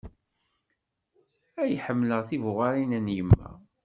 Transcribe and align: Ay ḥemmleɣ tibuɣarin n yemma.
Ay 1.61 1.73
ḥemmleɣ 1.85 2.21
tibuɣarin 2.27 2.93
n 3.05 3.07
yemma. 3.15 3.49